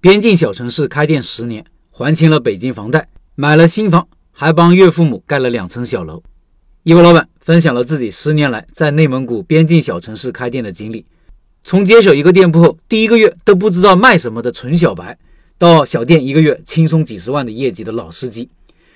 [0.00, 6.22] 边境小城市开店十年，还清了北京房贷，买了新房，还帮岳父母盖了两层小楼。
[6.84, 11.04] 一位老板分享了自己十年来在内蒙古边境小城市开店的经历，
[11.64, 15.18] 从接手一个店铺后第一个月都不知道卖什么的纯小白，
[15.58, 18.48] 到小店一个月轻松几十万的业绩的老司机，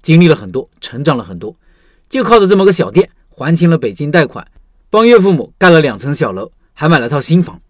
[0.00, 1.56] 经历了很多，成长了很多，
[2.08, 4.46] 就靠着这么个小店还清了北京贷款，
[4.90, 7.60] 帮岳父母盖了两层小楼，还买了套新房。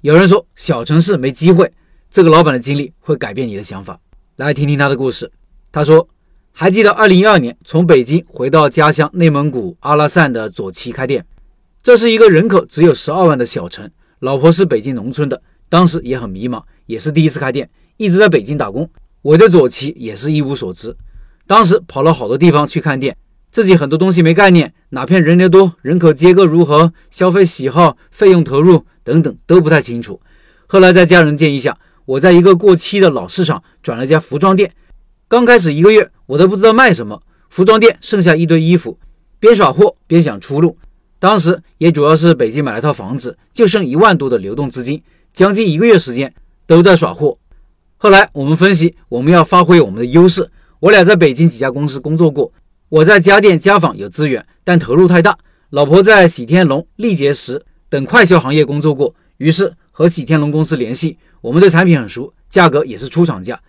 [0.00, 1.70] 有人说小城市没机会。
[2.12, 3.98] 这个老板的经历会改变你的想法，
[4.36, 5.32] 来听听他的故事。
[5.72, 6.06] 他说
[6.52, 11.24] ：“还记得2012年从北京回到家乡内蒙古阿拉善的左旗开店，
[11.82, 13.90] 这是一个人口只有十二万的小城。
[14.18, 15.40] 老婆是北京农村的，
[15.70, 18.86] 当时也很迷茫，也是第一次开店，一直在北京打工。
[19.22, 20.94] 我对左旗也是一无所知，
[21.46, 23.16] 当时跑了好多地方去看店，
[23.50, 30.20] 自己很多东西没概念，哪片人流多，人口结构如何，消费喜好、费用投入等等都不太清楚。
[30.66, 31.74] 后来在家人建议下。”
[32.04, 34.72] 我在一个过期的老市场转了家服装店，
[35.28, 38.98] 刚开始一个月我都不知道卖什么，服装店剩下一堆衣服，
[39.38, 40.76] 边耍货边想出路。
[41.18, 46.34] 当时也主要是北京买了套房子，就剩一万多的流动资金，将近一个月时间
[46.66, 47.38] 都在耍货。
[47.96, 50.50] 后来我们分析，我们要发挥我们的优势。
[50.80, 52.52] 我俩在北京几家公司工作过，
[52.88, 55.38] 我在家电家纺有资源，但投入太大。
[55.70, 61.16] 老婆在喜天龙、力杰石等快销行业工作过，于是和喜天龙公司联系。
[61.42, 63.60] 我们对产品很熟，价格也是出厂价。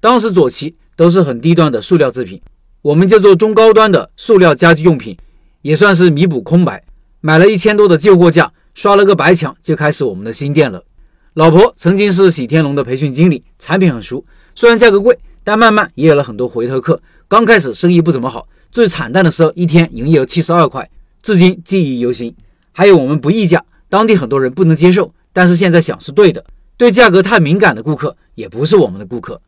[0.00, 2.40] 当时左旗都是很低端的塑料制品，
[2.80, 5.16] 我们就做中高端的塑料家居用品，
[5.60, 6.82] 也算是弥补空白。
[7.20, 10.82] 买了一千多的旧货架，刷了个白墙，就开始我们的新店了。
[11.34, 14.24] 老婆曾经是喜天龙的培训经理，产品很熟，
[14.54, 17.00] 虽然价格贵，但慢慢也有了很多回头客。
[17.28, 20.90] 刚开始生意不怎么好，最惨淡的时候一天营业额七十二块，
[21.22, 22.34] 至今记忆犹新。
[22.72, 26.44] 还有我们不议价，当地很多人不能接受，但是现在想是对的。
[26.82, 29.40] 对价格太敏感的顾客也不是我们的顾客。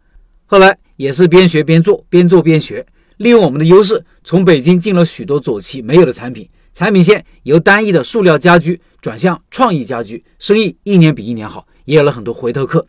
[0.46, 12.86] 后来也是边学边做，边做边学，利用我们的优势，从北京进了许多左旗没有的产品，产品线由单一的塑料家居转向创意家居，生意一年比一年好，也有了很多回头客。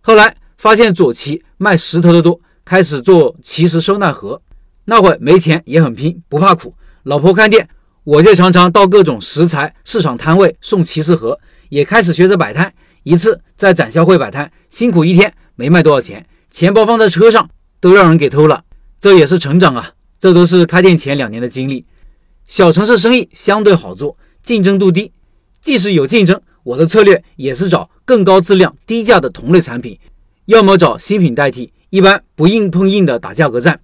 [0.00, 4.40] 后来发现左旗卖石头的多，开始做奇石收纳盒。
[4.86, 6.74] 那会没钱也很拼，不怕苦。
[7.02, 7.68] 老婆开店，
[8.04, 11.38] 我就常常到各种食材市场摊位送奇石盒，
[11.68, 12.72] 也开始学着摆摊。
[13.04, 17.48] 一次在展销会摆摊，辛苦一天没卖多少钱，钱包放在车上
[17.78, 18.64] 都让人给偷了。
[18.98, 19.92] 这也是成长啊！
[20.18, 21.84] 这都是开店前两年的经历。
[22.46, 25.12] 小城市生意相对好做，竞争度低。
[25.60, 29.98] 即使有竞争，我的策略也是找更高质量、低价的同类产品，
[30.46, 33.78] 要么找新品代替，一般不硬碰硬的打价格战。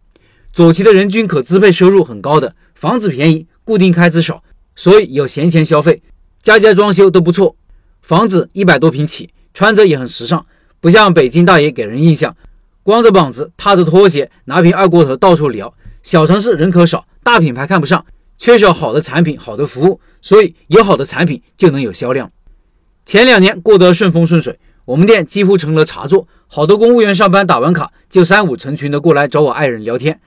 [0.52, 4.42] 左旗的人均可支配收入很高的，房子便宜，固定开支少，
[4.74, 6.02] 所以有闲钱消费，
[6.42, 7.54] 家家装修都不错。
[8.02, 10.44] 房子一百多平起，穿着也很时尚，
[10.80, 12.36] 不像北京大爷给人印象，
[12.82, 15.72] 光着膀子，踏着拖鞋，拿瓶二锅头到处聊。
[16.02, 18.04] 小城市人口少，大品牌看不上，
[18.38, 22.30] 缺少好的产品、好的服务，所以有好的产品就能有销量。
[23.04, 30.18] 前两年过得顺风顺水，我们店几乎成了茶座，好多公务员上班打完卡就三五成群的过来找我爱人聊天，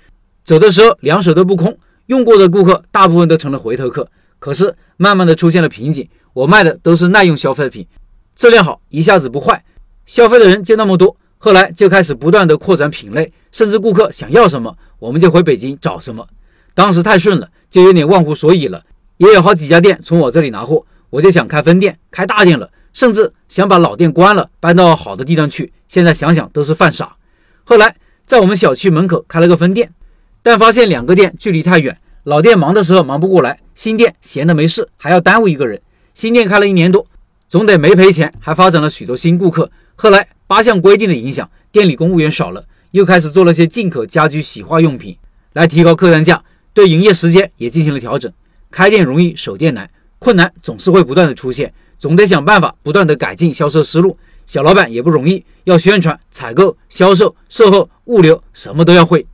[0.46, 1.78] 走的时候两手都不空。
[2.08, 6.08] 用过的顾客大部分都成了回头客，可是慢慢的出现了瓶颈。
[6.34, 7.88] 我卖的都是耐用消费品，
[8.36, 9.64] 质量好，一下子不坏，
[10.06, 11.16] 消费的人就那么多。
[11.38, 16.28] 后来就开始不断的扩展品类，甚至顾客想要什么，我们就回北京找什么。
[16.74, 18.84] 当时太顺了，就有点忘乎所以了。
[19.18, 25.72] 也有好几家店从我这里拿货，我就想开分店，开大店了，甚至想把老店关了，搬到好的地段去。
[25.88, 27.16] 现在想想都是犯傻。
[27.64, 27.96] 后来
[28.26, 29.94] 在我们小区门口开了个分店，
[30.42, 35.80] 但发现两个店距离太远，老店忙的时候忙不过来，新店闲的没事还要耽误一个人。
[36.14, 37.06] 新店开了一年多，
[37.50, 39.72] 总得没赔钱，还发展了许多新顾客。
[39.96, 45.18] 后来八项规定的影响，店里公务员少了，又开始做了些进口家居洗化用品，
[45.54, 48.32] 来提高客单价，对营业时间也进行了调整。
[48.70, 54.18] 开店容易，守店难，困难总是会不断的出现，总得想办法不断的改进销售思路。
[54.46, 59.26] 小老板也不容易，要宣传、采购、销售、售后、物流，什么都要会。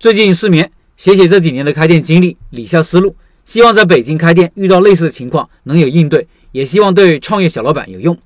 [0.00, 3.14] 最近失眠，写写这几年的开店经历，理下思路。
[3.46, 8.18] 希望在北京开店遇到类似的情况能有应对，也希望对创业小老板有用。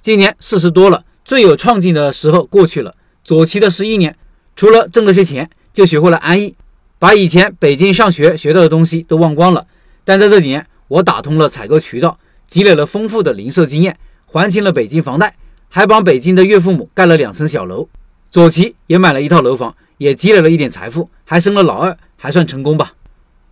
[0.00, 2.96] 今年四十多了，最有创劲的时候过去了。
[3.22, 4.16] 左奇的十一年，
[4.56, 6.54] 除了挣了些钱，就学会了安逸，
[6.98, 9.66] 把以前北京上学学到的东西都忘光了。
[10.02, 12.18] 但在这几年，我打通了采购渠道，
[12.48, 15.36] 积累了丰富的零售经验，还清了北京房贷，
[15.68, 17.86] 还帮北京的岳父母盖了两层小楼。
[18.30, 22.94] 左奇也买了一套楼房，也积累了一点财富，还生了老二，还算成功吧。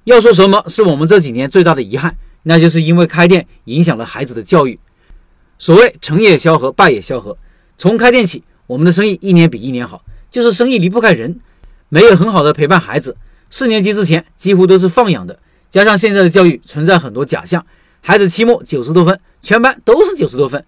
[0.05, 4.79] 要说什么是我们这几年最大的遗憾，那就是因为开店影响了孩子的教育。
[5.59, 7.37] 所谓成也萧何，败也萧何。
[7.79, 11.39] 从开店起，我们的生意一年比一年好，就是生意离不开人，
[11.89, 13.17] 没有很好的陪伴孩子。
[13.49, 15.39] 四年级之前几乎都是放养的，
[15.71, 17.65] 加上现在的教育存在很多假象，
[18.01, 20.65] 孩子期末九十多分，全班都是九十多分，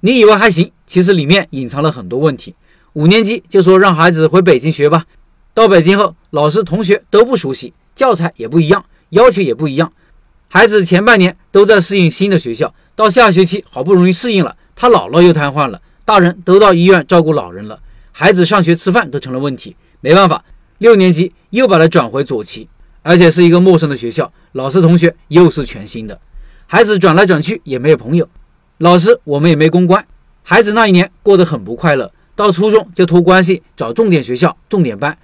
[0.00, 2.54] 你以为还行，其实里面隐藏了很多问题。
[2.92, 5.06] 五年级就说让孩子回北京学吧，
[5.54, 9.92] 到北京后，老师同学都不熟悉，教材也不一样，要求也不一样，
[10.48, 15.80] 孩子前半年都在适应新的学校，到下学期好不容易适应了，他姥姥又瘫痪了。
[16.04, 17.80] 大人都到医院照顾老人了，
[18.12, 19.74] 孩子上学吃饭都成了问题。
[20.00, 20.44] 没办法，
[20.78, 22.68] 六年级又把他转回左旗，
[23.02, 26.20] 而且是一个陌生的学校，老师同学又是全新的，
[26.66, 28.28] 孩子转来转去也没有朋友，
[28.78, 30.06] 老师我们也没公关，
[30.42, 32.12] 孩子那一年过得很不快乐。
[32.36, 35.16] 到初中就托关系找重点学校、重点班，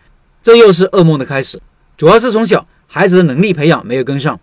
[0.42, 1.60] 这又是噩梦的开始。
[2.00, 4.40] 主要是从小孩子的能力培养没有跟上，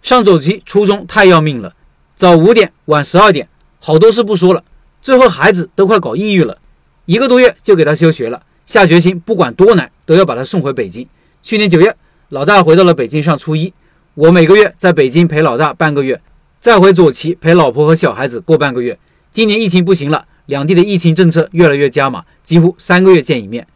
[0.00, 1.74] 上左旗初中太要命了，
[2.16, 3.46] 早五点晚十二点，
[3.78, 4.64] 好多事不说了。
[5.02, 6.56] 最后孩子都快搞抑郁了，
[7.04, 11.06] 一个多月就给他休学了，下决心不管多难都要把他送回北京。
[11.42, 11.94] 去年九月，
[12.30, 13.74] 老大回到了北京上初一，
[14.14, 16.18] 我每个月在北京陪老大半个月，
[16.58, 18.98] 再回左旗陪老婆和小孩子过半个月。
[19.30, 23.66] 今年疫情不行了，两地的疫情政策越来越加码，几乎三个月见一面。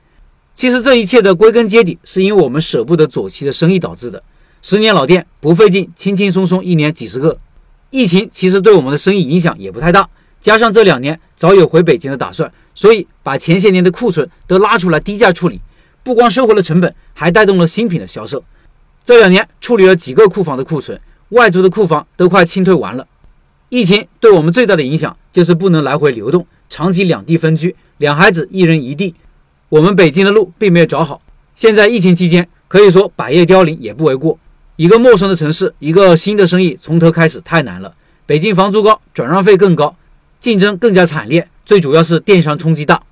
[0.58, 4.20] 其实这一切的归根结底，是因为我们舍不得左旗的生意导致的。
[4.60, 7.38] 十年老店不费劲，轻轻松松一年几十个。
[7.90, 10.08] 疫情其实对我们的生意影响也不太大。
[10.40, 15.60] 加上这两年早有回北京的打算，所以把前些年的库存都拉出来低价处理，
[16.02, 18.42] 不光收回了成本，还带动了新品的销售。
[19.04, 23.06] 这两年处理了几个库房的库存，外租的库房都快清退完了。
[23.68, 29.14] 疫情对我们最大的影响就是不能来回流动，长期两地分居，两孩子一人一地，
[29.70, 31.20] 我们北京的路并没有找好。
[31.54, 34.38] 现在疫情期间，可以说百业凋零也不为过。
[34.76, 37.92] 一个陌生的城市，一个新的生意从头开始太难了。
[38.24, 39.94] 北京房租高，转让费更高。
[40.40, 43.02] 竞争更加惨烈，最主要是电商冲击大。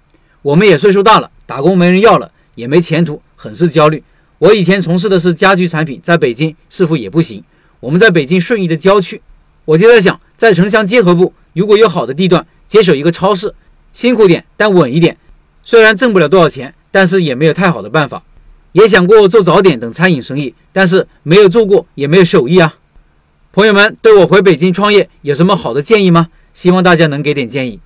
[0.41, 4.03] 我们也岁数大了，打工没人要了，也没前途，很是焦虑。
[4.39, 7.45] 我以前从事的是家居产品，在北京似乎也不行。
[7.81, 9.21] 我们在北京顺义的郊区，
[9.67, 13.55] 我就在想，在城乡结合部，如果有好的地段，接手一个超市，
[13.93, 15.19] 辛苦点但稳一点。
[15.67, 18.23] 虽然挣不了多少钱，但是也没有太好的办法。
[18.71, 22.77] 也想过做早点等餐饮生意，但是没有做过，也没有手艺啊。
[23.53, 26.29] 朋友们，对我回北京创业有什么好的建议吗？
[26.55, 27.81] 希望大家能给点建议。